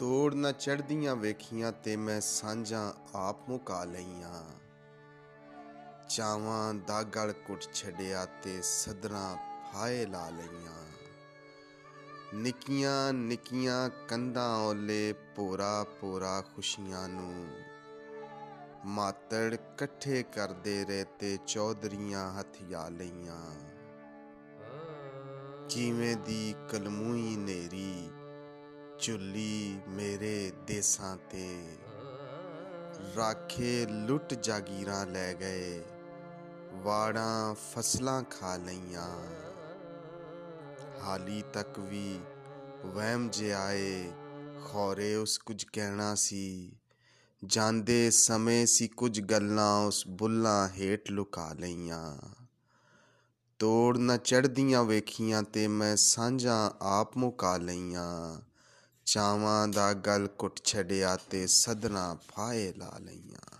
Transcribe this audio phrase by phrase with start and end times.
[0.00, 4.44] ਤੋੜ ਨਾ ਚੜਦੀਆਂ ਵੇਖੀਆਂ ਤੇ ਮੈਂ ਸਾਂਝਾਂ ਆਪ ਮੁਕਾ ਲਈਆਂ।
[6.08, 10.86] ਚਾਵਾਂ ਦਾ ਗਲ ਕੁੱਟ ਛੱਡਿਆ ਤੇ ਸਦਰਾਂ ਫਾਏ ਲਾ ਲਈਆਂ।
[12.34, 17.46] ਨਿੱਕੀਆਂ ਨਿੱਕੀਆਂ ਕੰਧਾਂ ਓਲੇ ਪੋਰਾ ਪੋਰਾ ਖੁਸ਼ੀਆਂ ਨੂੰ
[18.84, 23.54] ਮਾਤੜ ਇਕੱਠੇ ਕਰਦੇ ਰਹੇ ਤੇ ਚੌਧਰੀਆਂ ਹਥਿਆ ਲਈਆਂ।
[25.68, 28.10] ਕਿਵੇਂ ਦੀ ਕਲਮੂਈ ਨੇਰੀ
[29.00, 31.76] ਚੁੱਲੀ ਮੇਰੇ ਦੇਸਾਂ ਤੇ।
[33.16, 35.84] ਰਾਖੇ ਲੁੱਟ ਜਾਗੀਰਾਂ ਲੈ ਗਏ,
[36.72, 39.26] ਵਾੜਾਂ ਫਸਲਾਂ ਖਾ ਲਈਆਂ।
[41.02, 42.20] ਹਾਲੀ ਤੱਕ ਵੀ
[42.86, 44.12] ਵਹਿਮ ਜਿਆਏ
[44.64, 46.76] ਖੌਰੇ ਉਸ ਕੁਝ ਕਹਿਣਾ ਸੀ।
[47.44, 52.34] ਜਾਂਦੇ ਸਮੇਂ ਸੀ ਕੁਝ ਗੱਲਾਂ ਉਸ ਬੁੱਲਾਂ ਹੇਠ ਲੁਕਾ ਲਈਆਂ।
[53.58, 58.40] ਤੋੜ ਨਾ ਚੜਦੀਆਂ ਵੇਖੀਆਂ ਤੇ ਮੈਂ ਸਾਂਝਾਂ ਆਪ ਮੁਕਾ ਲਈਆਂ।
[59.12, 63.59] ਚਾਵਾਂ ਦਾ ਗਲ ਕੁੱਟ ਛੱਡਿਆ ਤੇ ਸਦਨਾ ਫਾਏ ਲਾ ਲਈਆਂ।